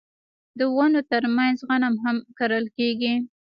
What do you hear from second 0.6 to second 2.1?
ونو ترمنځ غنم